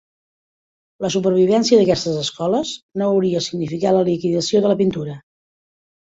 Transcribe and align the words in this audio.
La 1.05 1.11
supervivència 1.15 1.79
d'aquestes 1.81 2.17
escoles 2.21 2.73
no 3.03 3.11
hauria 3.11 3.43
significat 3.49 3.97
la 3.99 4.03
liquidació 4.09 4.65
de 4.65 4.75
la 4.75 4.81
pintura? 4.83 5.21